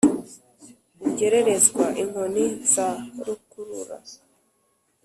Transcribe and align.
ugererezwa 1.07 1.85
inkoni 2.01 2.45
za 2.73 2.87
rukurura. 3.25 3.97